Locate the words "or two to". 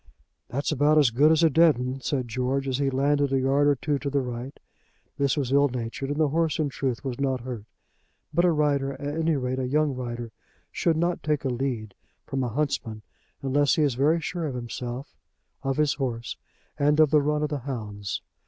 3.67-4.09